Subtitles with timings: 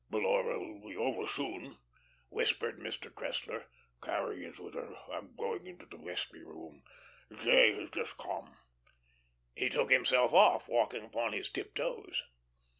[0.09, 1.77] "Laura will be over soon,"
[2.29, 3.11] whispered Mr.
[3.13, 3.65] Cressler.
[4.01, 4.95] "Carrie is with her.
[5.11, 6.81] I'm going into the vestry room.
[7.37, 7.75] J.
[7.79, 8.57] has just come."
[9.55, 12.23] He took himself off, walking upon his tiptoes.